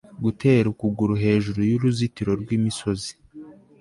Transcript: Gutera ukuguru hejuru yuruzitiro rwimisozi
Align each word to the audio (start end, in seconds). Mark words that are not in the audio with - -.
Gutera 0.23 0.65
ukuguru 0.73 1.13
hejuru 1.23 1.59
yuruzitiro 1.71 2.31
rwimisozi 2.41 3.11